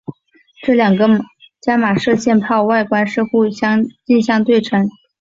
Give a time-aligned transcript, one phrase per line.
[0.63, 1.07] 这两个
[1.61, 4.89] 伽玛射线泡外观是互相镜像对称。